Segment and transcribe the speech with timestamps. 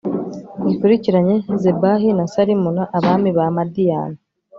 [0.63, 4.17] ngikurikiranye zebahi na salimuna, abami ba madiyani